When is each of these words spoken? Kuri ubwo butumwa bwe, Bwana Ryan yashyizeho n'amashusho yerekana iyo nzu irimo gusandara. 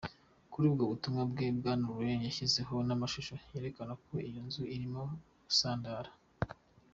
Kuri 0.51 0.65
ubwo 0.69 0.83
butumwa 0.91 1.21
bwe, 1.31 1.45
Bwana 1.57 1.85
Ryan 1.97 2.21
yashyizeho 2.27 2.75
n'amashusho 2.87 3.33
yerekana 3.51 3.93
iyo 4.29 4.41
nzu 4.47 4.63
irimo 4.75 5.03
gusandara. 5.45 6.09